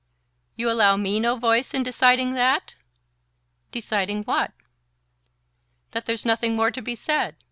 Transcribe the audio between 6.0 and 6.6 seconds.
there's nothing